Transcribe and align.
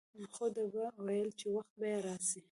خو 0.33 0.45
ده 0.55 0.63
به 0.73 0.83
ويل 1.05 1.29
چې 1.39 1.45
وخت 1.55 1.73
به 1.79 1.85
يې 1.91 1.97
راسي. 2.05 2.39